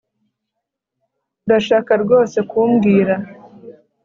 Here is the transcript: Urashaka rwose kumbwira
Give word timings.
Urashaka 1.45 1.91
rwose 2.03 2.37
kumbwira 2.49 3.15